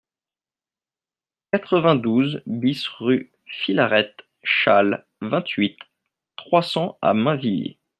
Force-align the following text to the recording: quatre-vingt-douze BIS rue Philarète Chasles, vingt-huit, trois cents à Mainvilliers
quatre-vingt-douze 1.51 2.41
BIS 2.47 2.87
rue 2.97 3.31
Philarète 3.45 4.21
Chasles, 4.43 5.05
vingt-huit, 5.21 5.77
trois 6.37 6.63
cents 6.63 6.97
à 7.03 7.13
Mainvilliers 7.13 7.77